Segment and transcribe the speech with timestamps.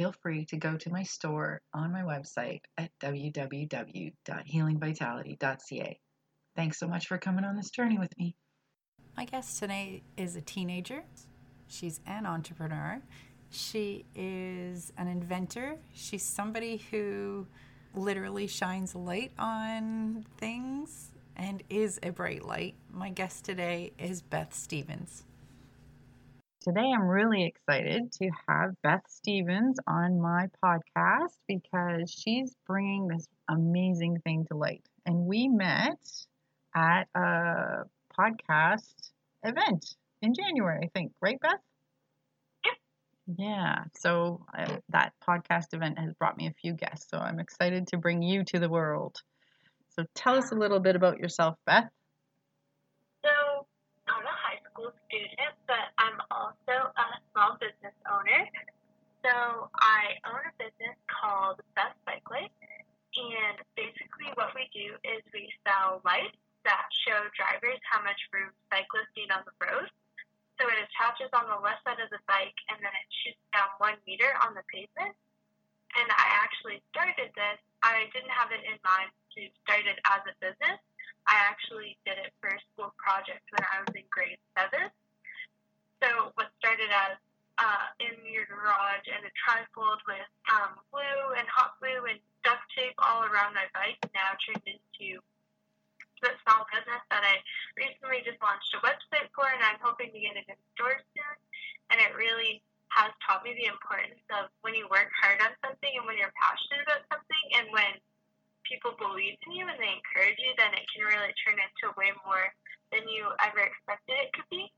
[0.00, 6.00] Feel free to go to my store on my website at www.healingvitality.ca.
[6.56, 8.34] Thanks so much for coming on this journey with me.
[9.14, 11.04] My guest today is a teenager.
[11.66, 13.02] She's an entrepreneur.
[13.50, 15.76] She is an inventor.
[15.92, 17.46] She's somebody who
[17.94, 22.74] literally shines light on things and is a bright light.
[22.90, 25.24] My guest today is Beth Stevens.
[26.62, 33.26] Today, I'm really excited to have Beth Stevens on my podcast because she's bringing this
[33.48, 34.84] amazing thing to light.
[35.06, 35.98] And we met
[36.76, 37.84] at a
[38.18, 38.92] podcast
[39.42, 41.60] event in January, I think, right, Beth?
[43.38, 47.86] Yeah, so uh, that podcast event has brought me a few guests, so I'm excited
[47.88, 49.16] to bring you to the world.
[49.96, 51.88] So tell us a little bit about yourself, Beth.
[53.22, 53.66] So
[54.08, 55.99] I'm a high school student, but
[56.70, 58.46] also a small business owner.
[59.26, 62.48] So I own a business called Best Cycling,
[63.18, 68.54] and basically what we do is we sell lights that show drivers how much room
[68.70, 69.90] cyclists need on the road.
[70.56, 73.72] So it attaches on the left side of the bike and then it shoots down
[73.80, 75.16] one meter on the pavement.
[75.96, 77.58] And I actually started this.
[77.80, 80.76] I didn't have it in mind to start it as a business.
[81.24, 84.92] I actually did it for a school project when I was in grade seven.
[86.02, 87.20] So what started as
[87.60, 92.64] uh, in your garage and a trifold with um, glue and hot glue and duct
[92.72, 95.20] tape all around my bike now turned into
[96.20, 97.40] the small business that I
[97.76, 101.36] recently just launched a website for, and I'm hoping to get it in stores soon.
[101.92, 102.60] And it really
[102.92, 106.32] has taught me the importance of when you work hard on something and when you're
[106.36, 107.92] passionate about something, and when
[108.68, 112.12] people believe in you and they encourage you, then it can really turn into way
[112.22, 112.52] more
[112.92, 114.68] than you ever expected it could be.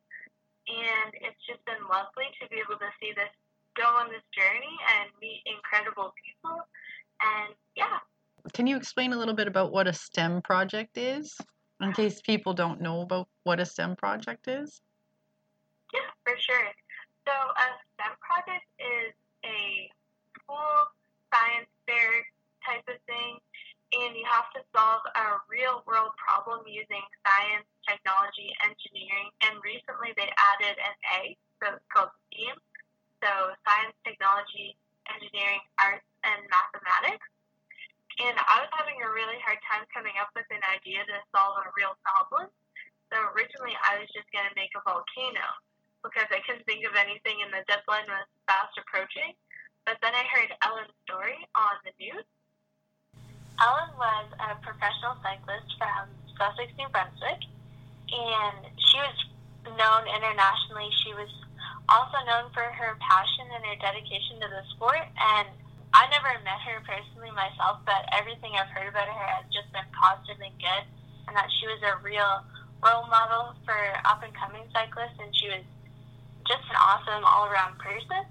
[0.71, 3.33] And it's just been lovely to be able to see this
[3.75, 6.63] go on this journey and meet incredible people.
[7.19, 7.99] And yeah,
[8.53, 11.39] can you explain a little bit about what a STEM project is,
[11.81, 14.83] in case people don't know about what a STEM project is?
[15.95, 16.67] Yeah, for sure.
[17.23, 19.15] So a STEM project is
[19.47, 19.87] a
[20.43, 20.91] cool
[21.31, 22.27] science fair
[22.67, 23.39] type of thing,
[23.95, 30.11] and you have to solve a real world problem using science, technology, engineering, and recently
[30.19, 32.59] they added an A, so it's called STEAM.
[33.23, 33.31] So
[33.63, 34.75] science, technology,
[35.07, 37.32] engineering, arts, and mathematics.
[38.21, 41.57] And I was having a really hard time coming up with an idea to solve
[41.65, 42.53] a real problem.
[43.09, 45.47] So originally I was just going to make a volcano
[46.05, 49.33] because I couldn't think of anything and the deadline was fast approaching.
[49.89, 52.27] But then I heard Ellen's story on the news.
[53.61, 56.09] Ellen was a professional cyclist from
[56.39, 57.43] Sussex, New Brunswick,
[58.11, 59.17] and she was
[59.77, 60.91] known internationally.
[61.05, 61.31] She was
[61.89, 65.49] also known for her passion and her dedication to the sport, and
[65.93, 69.85] I never met her personally myself, but everything I've heard about her has just been
[69.93, 70.85] positive and good,
[71.29, 72.41] and that she was a real
[72.81, 73.77] role model for
[74.09, 75.65] up and coming cyclists, and she was
[76.49, 78.25] just an awesome all around person.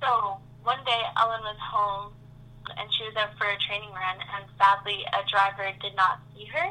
[0.00, 2.12] So one day Ellen was home
[2.78, 6.46] and she was out for a training run, and sadly a driver did not see
[6.46, 6.70] her,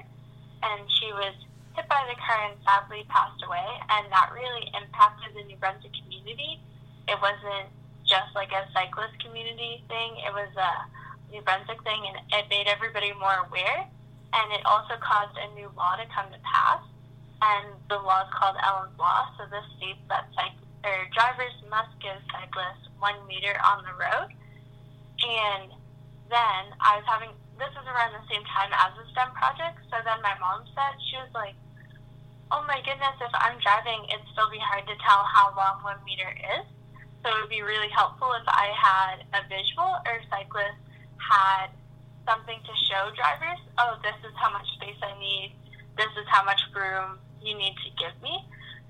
[0.64, 1.36] and she was
[1.76, 5.92] hit by the car and sadly passed away, and that really impacted the New Brunswick
[6.00, 6.64] community.
[7.08, 7.68] It wasn't
[8.10, 10.18] just like a cyclist community thing.
[10.26, 10.72] It was a
[11.30, 13.86] New Brunswick thing, and it made everybody more aware.
[14.34, 16.82] And it also caused a new law to come to pass,
[17.42, 19.30] and the law is called Ellen's Law.
[19.38, 24.30] So this states that cyc- or drivers must give cyclists one meter on the road.
[25.22, 25.74] And
[26.30, 29.84] then I was having this was around the same time as the STEM project.
[29.92, 31.58] So then my mom said she was like,
[32.54, 36.00] "Oh my goodness, if I'm driving, it'd still be hard to tell how long one
[36.06, 36.66] meter is."
[37.24, 40.80] So it would be really helpful if I had a visual or cyclists
[41.20, 41.68] had
[42.24, 43.60] something to show drivers.
[43.78, 45.52] Oh, this is how much space I need.
[45.98, 48.40] This is how much room you need to give me.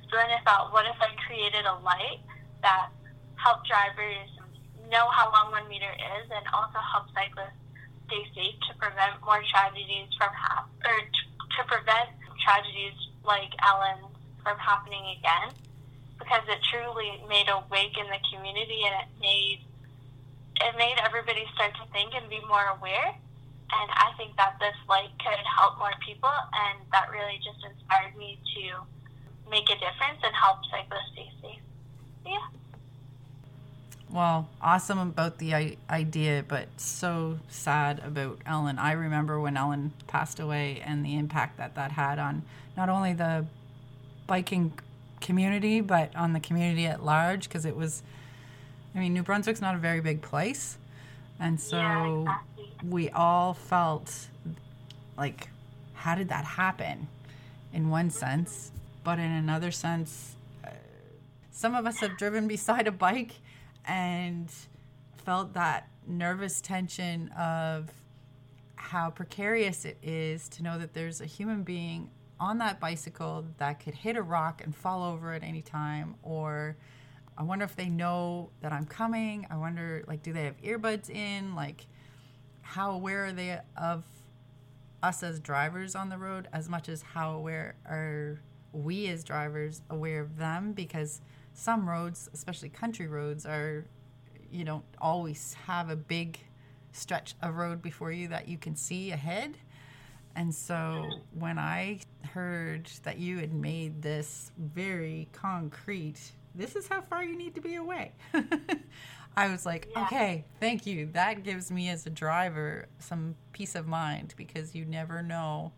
[0.10, 2.22] So then I thought, what if I created a light
[2.62, 2.94] that
[3.36, 4.30] helped drivers
[4.92, 7.58] know how long one meter is and also help cyclists
[8.10, 12.10] stay safe to prevent more tragedies from hap- or to prevent
[12.42, 14.10] tragedies like Ellen
[14.42, 15.54] from happening again
[16.20, 19.60] because it truly made a wake in the community and it made
[20.62, 23.16] it made everybody start to think and be more aware.
[23.72, 28.18] And I think that this light could help more people, and that really just inspired
[28.18, 31.62] me to make a difference and help cyclists stay safe.
[32.26, 32.48] Yeah.
[34.10, 38.80] Well, awesome about the idea, but so sad about Ellen.
[38.80, 42.42] I remember when Ellen passed away and the impact that that had on
[42.76, 43.46] not only the
[44.26, 44.74] biking
[45.22, 48.04] community, but on the community at large, because it was,
[48.96, 50.78] I mean, New Brunswick's not a very big place.
[51.40, 52.90] And so yeah, exactly.
[52.90, 54.28] we all felt
[55.18, 55.50] like,
[55.94, 57.08] how did that happen
[57.74, 58.72] in one sense?
[59.04, 60.36] But in another sense,
[60.66, 60.70] uh,
[61.52, 63.36] some of us have driven beside a bike
[63.86, 64.50] and
[65.26, 67.90] felt that nervous tension of
[68.76, 72.10] how precarious it is to know that there's a human being
[72.40, 76.78] on that bicycle that could hit a rock and fall over at any time or
[77.38, 79.48] I wonder if they know that I'm coming.
[79.50, 81.56] I wonder like do they have earbuds in?
[81.56, 81.86] Like
[82.62, 84.04] how aware are they of
[85.02, 88.42] us as drivers on the road as much as how aware are
[88.74, 91.22] we as drivers aware of them because
[91.54, 93.86] some roads, especially country roads, are
[94.52, 96.40] you don't always have a big
[96.92, 99.58] stretch of road before you that you can see ahead.
[100.40, 102.00] And so when I
[102.34, 107.62] heard that you had made this very concrete, this is how far you need to
[107.62, 108.14] be away.
[109.36, 110.04] I was like, Yeah.
[110.06, 111.08] okay, thank you.
[111.08, 115.74] That gives me as a driver some peace of mind because you never know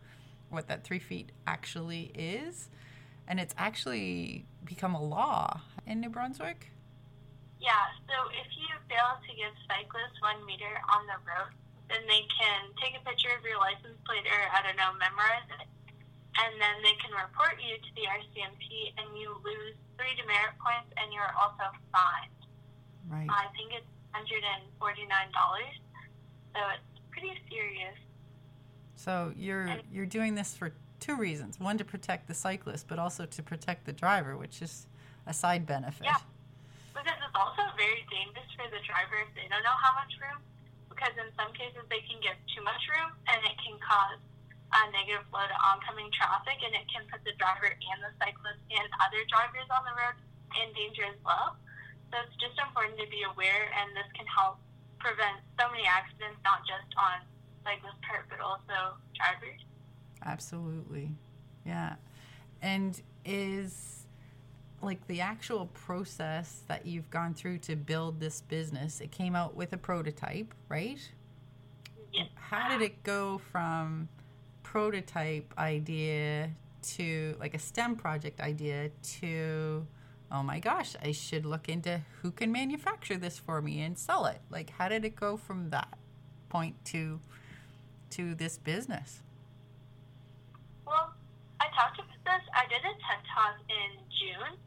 [0.52, 2.70] what that three feet actually is.
[3.28, 6.70] And it's actually become a law in New Brunswick.
[7.60, 7.72] Yeah,
[8.06, 11.50] so if you fail to give cyclists one meter on the road,
[11.92, 15.44] then they can take a picture of your license plate or, I don't know, memorize
[15.60, 15.68] it.
[16.40, 20.88] And then they can report you to the RCMP and you lose three demerit points
[20.96, 22.40] and you're also fined.
[23.12, 23.28] Right.
[23.28, 24.72] I think it's $149.
[26.56, 28.00] So it's pretty serious.
[28.96, 31.60] So you're you're doing this for two reasons.
[31.60, 34.88] One to protect the cyclist, but also to protect the driver, which is
[35.28, 36.06] a side benefit.
[36.06, 36.22] Yeah.
[36.94, 40.40] Because it's also very dangerous for the driver if they don't know how much room.
[41.02, 44.22] Because in some cases they can give too much room and it can cause
[44.70, 48.62] a negative flow to oncoming traffic and it can put the driver and the cyclist
[48.70, 50.14] and other drivers on the road
[50.62, 51.58] in danger as well.
[52.14, 54.62] So it's just important to be aware and this can help
[55.02, 57.26] prevent so many accidents, not just on
[57.66, 59.66] cyclists part, but also drivers.
[60.22, 61.18] Absolutely.
[61.66, 61.98] Yeah.
[62.62, 64.01] And is
[64.84, 69.56] like the actual process that you've gone through to build this business, it came out
[69.56, 71.00] with a prototype, right?
[72.14, 72.28] Yes.
[72.36, 74.10] How did it go from
[74.64, 76.50] prototype idea
[76.82, 78.90] to like a STEM project idea
[79.20, 79.86] to
[80.32, 84.26] oh my gosh, I should look into who can manufacture this for me and sell
[84.26, 84.40] it.
[84.50, 85.98] Like how did it go from that
[86.50, 87.20] point to
[88.12, 89.22] to this business?
[90.86, 91.14] Well,
[91.60, 92.44] I talked about this.
[92.54, 94.58] I did a TED talk in June,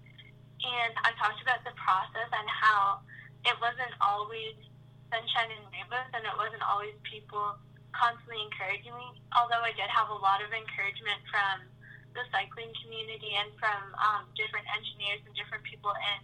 [0.64, 3.04] and I talked about the process and how
[3.44, 4.56] it wasn't always
[5.12, 7.60] sunshine and rainbows, and it wasn't always people
[7.92, 9.08] constantly encouraging me.
[9.36, 11.68] Although I did have a lot of encouragement from
[12.16, 16.18] the cycling community and from um, different engineers and different people in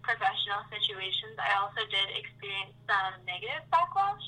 [0.00, 4.24] professional situations, I also did experience some negative backlash.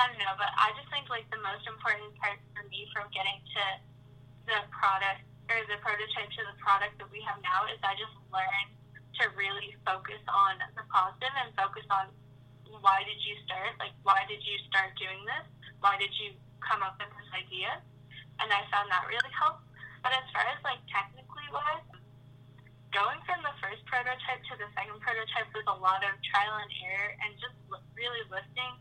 [0.00, 3.06] I don't know, but I just think like the most important part for me from
[3.12, 3.64] getting to
[4.48, 5.22] the product
[5.52, 8.72] or the prototype to the product that we have now is I just learned
[9.20, 12.08] to really focus on the positive and focus on
[12.80, 13.76] why did you start?
[13.76, 15.44] Like, why did you start doing this?
[15.84, 16.32] Why did you
[16.64, 17.68] come up with this idea?
[18.40, 19.68] And I found that really helped.
[20.00, 21.84] But as far as like technically wise,
[22.96, 26.72] going from the first prototype to the second prototype was a lot of trial and
[26.80, 27.54] error and just
[27.92, 28.72] really listening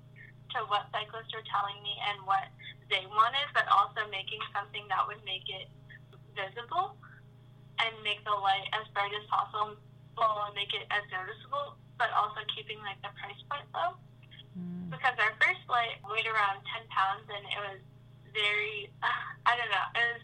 [0.56, 2.48] to what cyclists were telling me and what
[2.88, 5.68] they wanted, but also making something that would make it
[6.34, 6.96] visible
[7.82, 9.78] and make the light as bright as possible
[10.22, 13.98] and make it as noticeable, but also keeping like the price point low.
[14.54, 14.94] Mm.
[14.94, 17.80] Because our first light weighed around 10 pounds and it was
[18.36, 18.92] very,
[19.50, 20.24] I don't know, it was,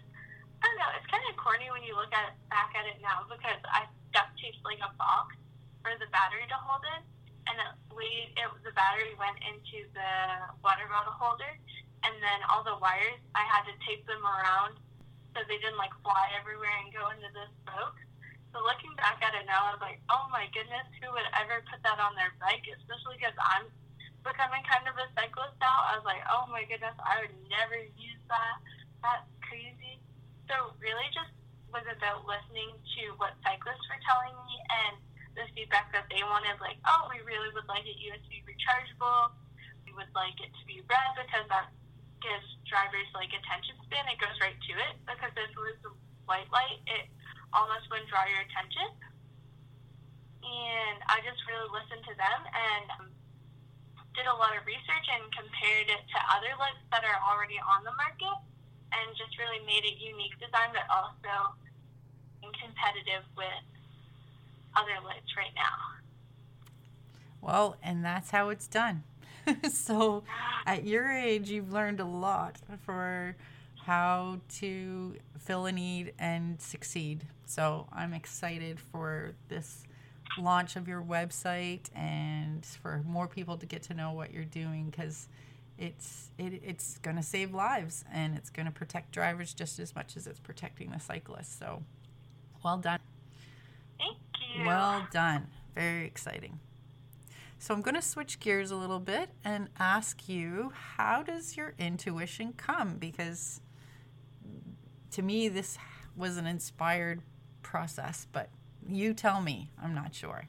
[0.61, 3.25] I don't know, it's kind of corny when you look at back at it now
[3.25, 5.37] because I duct taped like a box
[5.81, 7.01] for the battery to hold in,
[7.47, 10.11] and it weighed, it, the battery went into the
[10.65, 11.53] water bottle holder,
[12.03, 14.81] and then all the wires, I had to tape them around
[15.37, 18.01] so they didn't like fly everywhere and go into the spoke.
[18.49, 21.61] So looking back at it now, I was like, oh my goodness, who would ever
[21.69, 22.65] put that on their bike?
[22.65, 23.69] Especially because I'm
[24.25, 25.93] becoming kind of a cyclist now.
[25.93, 28.57] I was like, oh my goodness, I would never use that.
[29.05, 30.01] That's crazy.
[30.49, 31.29] So really just
[31.69, 34.97] was about listening to what cyclists were telling me and
[35.37, 39.37] the feedback that they wanted, like, oh, we really would like it USB rechargeable.
[39.85, 41.69] We would like it to be red because that
[42.27, 44.03] gives drivers like attention span.
[44.11, 45.79] It goes right to it because if it was
[46.27, 47.07] white light, it
[47.55, 48.91] almost wouldn't draw your attention.
[50.43, 53.07] And I just really listened to them and um,
[54.11, 57.87] did a lot of research and compared it to other lights that are already on
[57.87, 58.37] the market
[58.91, 61.55] and just really made a unique design, but also
[62.43, 63.63] competitive with
[64.75, 65.99] other lights right now.
[67.41, 69.03] Well, and that's how it's done.
[69.71, 70.23] so,
[70.65, 73.35] at your age, you've learned a lot for
[73.85, 77.25] how to fill a need and succeed.
[77.45, 79.83] So, I'm excited for this
[80.37, 84.89] launch of your website and for more people to get to know what you're doing
[84.89, 85.27] because
[85.77, 89.95] it's it, it's going to save lives and it's going to protect drivers just as
[89.95, 91.57] much as it's protecting the cyclists.
[91.57, 91.83] So,
[92.63, 92.99] well done.
[93.97, 94.17] Thank
[94.57, 94.65] you.
[94.65, 95.47] Well done.
[95.75, 96.59] Very exciting.
[97.59, 101.73] So I'm going to switch gears a little bit and ask you how does your
[101.79, 102.97] intuition come?
[102.97, 103.61] Because
[105.11, 105.77] to me, this
[106.15, 107.21] was an inspired
[107.63, 108.49] process, but
[108.87, 109.71] you tell me.
[109.81, 110.45] I'm not sure.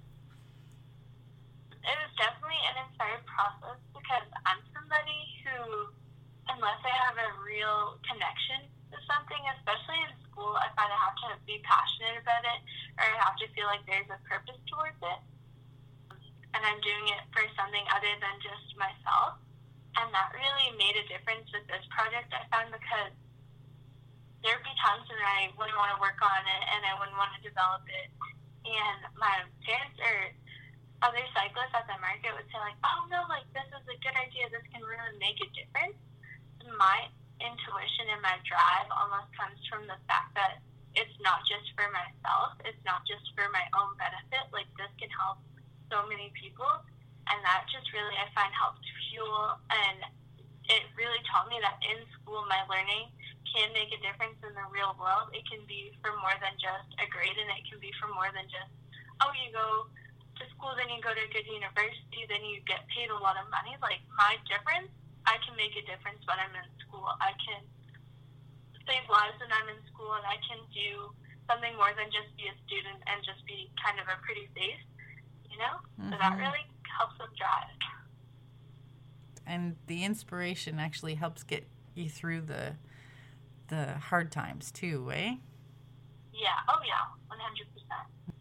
[1.73, 5.88] It was definitely an inspired process because I'm somebody who,
[6.53, 11.17] unless I have a real connection to something, especially in school, I find I have
[11.25, 12.61] to be passionate about it
[13.00, 15.21] or I have to feel like there's a purpose towards it
[16.59, 19.38] and I'm doing it for something other than just myself.
[19.95, 23.15] And that really made a difference with this project, I found, because
[24.43, 27.15] there would be times when I wouldn't want to work on it and I wouldn't
[27.15, 28.11] want to develop it.
[28.67, 30.35] And my parents or
[31.07, 34.19] other cyclists at the market would say, like, oh no, like, this is a good
[34.19, 34.50] idea.
[34.50, 35.99] This can really make a difference.
[36.75, 37.07] My
[37.38, 40.59] intuition and my drive almost comes from the fact that
[40.99, 44.50] it's not just for myself, it's not just for my own benefit.
[44.50, 45.38] Like, this can help
[45.90, 46.68] so many people,
[47.28, 49.99] and that just really I find helped fuel and
[50.68, 53.09] it really taught me that in school my learning
[53.49, 55.33] can make a difference in the real world.
[55.33, 58.28] It can be for more than just a grade, and it can be for more
[58.33, 58.73] than just
[59.25, 59.88] oh you go
[60.38, 63.35] to school, then you go to a good university, then you get paid a lot
[63.40, 63.75] of money.
[63.83, 64.92] Like my difference,
[65.26, 67.09] I can make a difference when I'm in school.
[67.18, 67.64] I can
[68.87, 71.11] save lives when I'm in school, and I can do
[71.50, 74.85] something more than just be a student and just be kind of a pretty face
[75.50, 75.64] you know?
[76.00, 76.12] Mm-hmm.
[76.12, 76.40] So that mm-hmm.
[76.40, 76.67] really
[76.99, 77.69] helps them drive.
[79.47, 82.75] And the inspiration actually helps get you through the
[83.69, 85.37] the hard times too, eh?
[86.35, 86.49] Yeah.
[86.69, 87.05] Oh yeah.
[87.28, 88.37] One hundred percent.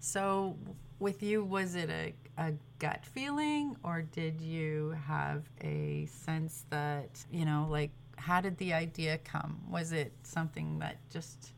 [0.00, 0.56] So
[0.98, 7.24] with you was it a, a gut feeling or did you have a sense that
[7.30, 11.52] you know like how did the idea come was it something that just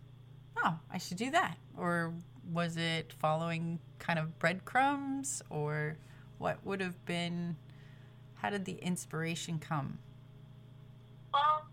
[0.64, 2.12] oh i should do that or
[2.52, 5.96] was it following kind of breadcrumbs or
[6.38, 7.56] what would have been
[8.34, 9.98] how did the inspiration come?
[11.32, 11.66] Well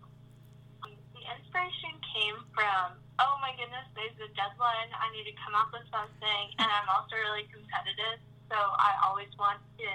[0.82, 4.90] the inspiration came from oh my goodness there's a deadline.
[4.90, 6.44] I need to come up with something.
[6.58, 8.18] And i'm also really competitive
[8.50, 9.88] so i always want to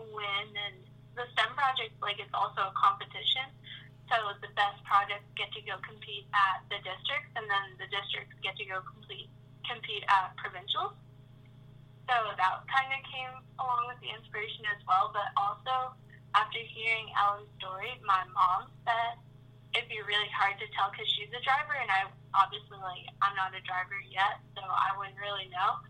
[0.00, 0.46] win.
[0.56, 0.80] And
[1.18, 3.52] the stem project like it's also a competition.
[4.08, 8.36] So the best projects get to go compete at the districts and then the districts
[8.44, 9.32] get to go complete
[9.72, 10.92] compete at provincials.
[12.04, 15.08] So that kind of came along with the inspiration as well.
[15.16, 15.96] But also,
[16.36, 19.16] after hearing Ellen's story, my mom said
[19.72, 22.04] it'd be really hard to tell because she's a driver, and I
[22.36, 25.80] obviously like I'm not a driver yet, so I wouldn't really know.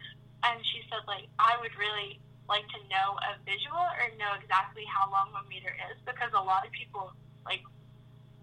[0.46, 4.86] And she said like I would really like to know a visual or know exactly
[4.86, 7.14] how long one meter is because a lot of people
[7.46, 7.62] like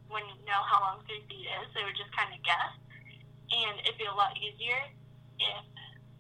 [0.09, 2.73] you know how long three feet is, they would just kind of guess,
[3.53, 4.81] and it'd be a lot easier
[5.39, 5.65] if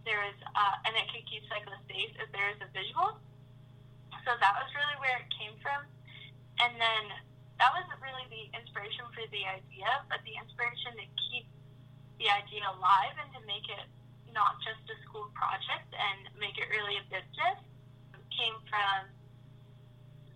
[0.07, 3.19] there is, uh, and it could keep cyclists safe if there is a visual.
[4.23, 5.85] So that was really where it came from.
[6.59, 7.03] And then
[7.59, 11.45] that wasn't really the inspiration for the idea, but the inspiration to keep
[12.19, 13.87] the idea alive and to make it
[14.35, 17.59] not just a school project and make it really a business
[18.39, 19.11] came from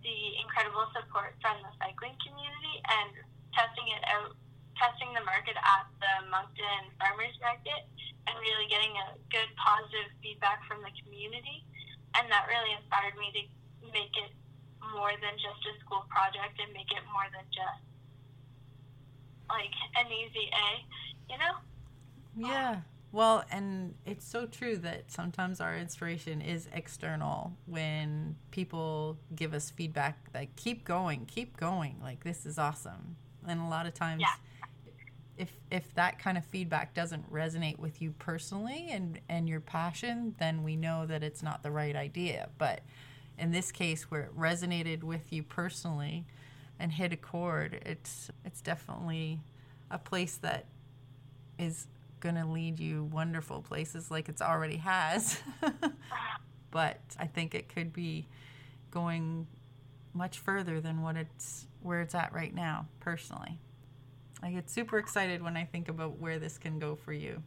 [0.04, 3.16] the incredible support from the cycling community and
[3.56, 4.36] testing it out,
[4.76, 7.88] testing the market at the Moncton Farmers Market
[8.28, 11.66] and really getting a good positive feedback from the community.
[12.16, 13.44] And that really inspired me to
[13.92, 14.32] make it
[14.94, 17.82] more than just a school project and make it more than just
[19.50, 20.68] like an easy A,
[21.32, 21.56] you know?
[22.36, 22.82] Yeah.
[23.12, 29.70] Well, and it's so true that sometimes our inspiration is external when people give us
[29.70, 33.18] feedback like keep going, keep going, like this is awesome.
[33.48, 34.34] And a lot of times Yeah.
[35.38, 40.36] If if that kind of feedback doesn't resonate with you personally and and your passion,
[40.40, 42.50] then we know that it's not the right idea.
[42.58, 42.82] But
[43.38, 46.26] in this case where it resonated with you personally
[46.80, 49.40] and hit a chord, it's it's definitely
[49.90, 50.66] a place that
[51.58, 51.88] is
[52.20, 55.40] going to lead you wonderful places like it's already has.
[56.72, 58.28] but I think it could be
[58.92, 59.48] going
[60.14, 63.60] much further than what it's where it's at right now personally.
[64.44, 67.42] I get super excited when I think about where this can go for you.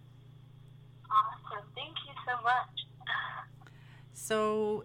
[1.10, 1.66] Awesome.
[1.74, 2.86] Thank you so much.
[4.14, 4.84] So,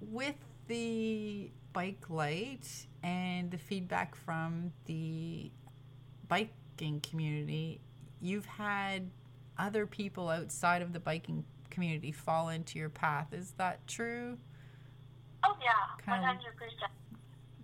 [0.00, 0.34] with
[0.66, 2.66] the bike light
[3.04, 5.52] and the feedback from the
[6.26, 7.80] biking community,
[8.20, 9.08] you've had
[9.56, 13.32] other people outside of the biking community fall into your path.
[13.32, 14.36] Is that true?
[15.44, 16.38] Oh, yeah, Kind 100%.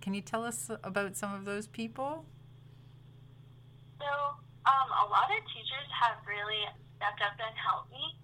[0.00, 2.24] Can you tell us about some of those people?
[3.98, 4.10] So,
[4.66, 6.62] um, a lot of teachers have really
[6.96, 8.18] stepped up and helped me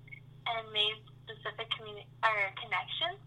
[0.47, 3.21] and made specific communi- or connections.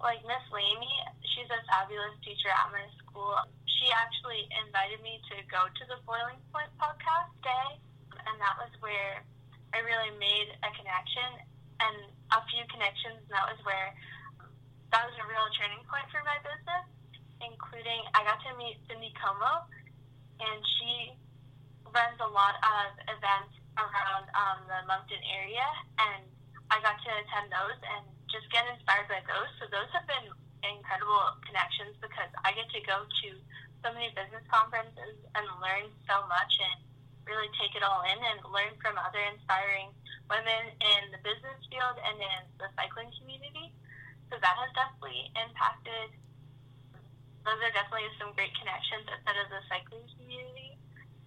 [0.00, 0.92] Like Miss Lamy,
[1.32, 3.32] she's a fabulous teacher at my school.
[3.64, 7.80] She actually invited me to go to the Boiling Point podcast day,
[8.28, 9.24] and that was where
[9.72, 11.44] I really made a connection
[11.80, 11.96] and
[12.32, 13.24] a few connections.
[13.24, 13.92] And that was where
[14.92, 16.86] that was a real turning point for my business,
[17.40, 19.64] including I got to meet Cindy Como,
[20.40, 21.16] and she
[21.96, 25.64] runs a lot of events around um, the Moncton area,
[25.96, 26.28] and
[26.68, 29.48] I got to attend those and just get inspired by those.
[29.56, 30.28] So those have been
[30.60, 33.28] incredible connections because I get to go to
[33.80, 36.84] so many business conferences and learn so much and
[37.24, 39.88] really take it all in and learn from other inspiring
[40.28, 43.72] women in the business field and in the cycling community.
[44.28, 46.12] So that has definitely impacted.
[47.46, 50.65] Those are definitely some great connections outside of the cycling community.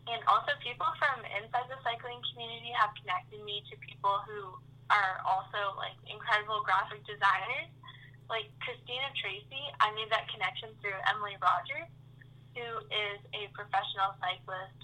[0.10, 4.58] And also, people from inside the cycling community have connected me to people who
[4.90, 7.70] are also like incredible graphic designers.
[8.26, 11.90] Like Christina Tracy, I made that connection through Emily Rogers,
[12.58, 14.78] who is a professional cyclist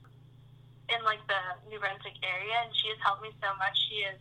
[0.94, 3.74] in like the New Brunswick area, and she has helped me so much.
[3.90, 4.18] She has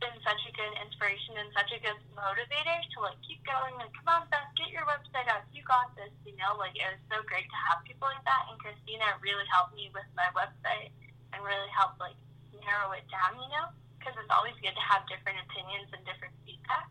[0.00, 3.76] been such a good inspiration and such a good motivator to like keep going.
[3.76, 5.44] Like, come on, Beth, get your website out.
[5.52, 6.12] You got this.
[6.24, 8.50] You know, like it was so great to have like that.
[8.50, 10.90] And Christina really helped me with my website
[11.30, 12.18] and really helped like
[12.58, 13.38] narrow it down.
[13.38, 13.70] You know,
[14.00, 16.90] because it's always good to have different opinions and different feedback.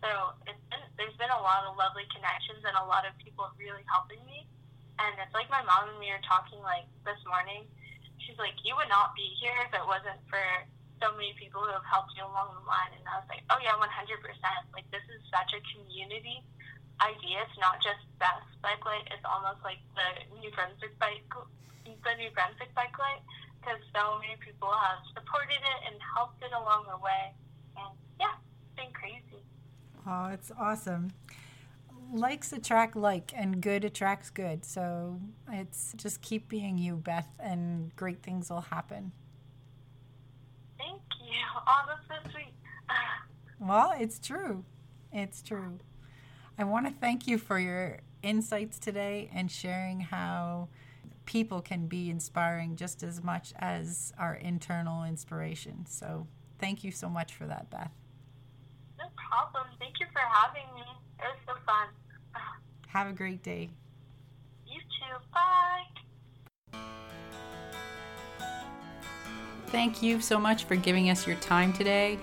[0.00, 3.50] So it's been, there's been a lot of lovely connections and a lot of people
[3.60, 4.48] really helping me.
[4.96, 7.68] And it's like my mom and me are talking like this morning.
[8.24, 10.40] She's like, you would not be here if it wasn't for
[11.00, 12.92] so many people who have helped you along the line.
[12.96, 13.88] And I was like, oh yeah, 100%.
[14.72, 16.44] Like this is such a community
[17.00, 17.42] idea.
[17.44, 19.08] It's not just Beth's bike light.
[19.10, 20.08] It's almost like the
[20.38, 21.24] New Brunswick bike,
[21.84, 23.24] the New Brunswick bike light,
[23.60, 27.32] because so many people have supported it and helped it along the way.
[27.76, 29.42] And yeah, it's been crazy.
[30.06, 31.12] Oh, it's awesome.
[32.12, 34.64] Likes attract like, and good attracts good.
[34.64, 39.12] So it's just keep being you, Beth, and great things will happen.
[40.76, 41.38] Thank you.
[41.66, 42.52] Oh, that's so sweet.
[43.62, 44.64] Well, it's true.
[45.12, 45.78] It's true.
[46.60, 50.68] I want to thank you for your insights today and sharing how
[51.24, 55.86] people can be inspiring just as much as our internal inspiration.
[55.88, 56.26] So,
[56.58, 57.90] thank you so much for that, Beth.
[58.98, 59.68] No problem.
[59.78, 60.82] Thank you for having me.
[61.18, 61.88] It was so fun.
[62.88, 63.70] Have a great day.
[64.66, 65.16] You too.
[65.32, 66.78] Bye.
[69.68, 72.18] Thank you so much for giving us your time today.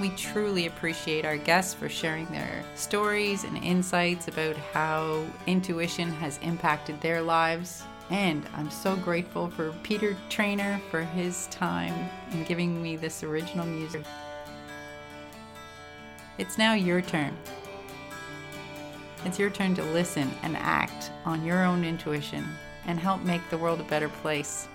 [0.00, 6.38] We truly appreciate our guests for sharing their stories and insights about how intuition has
[6.38, 7.82] impacted their lives.
[8.10, 13.66] And I'm so grateful for Peter Trainer for his time in giving me this original
[13.66, 14.04] music.
[16.38, 17.36] It's now your turn.
[19.24, 22.46] It's your turn to listen and act on your own intuition
[22.86, 24.68] and help make the world a better place.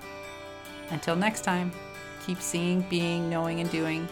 [0.90, 1.72] Until next time,
[2.26, 4.06] keep seeing, being, knowing, and doing.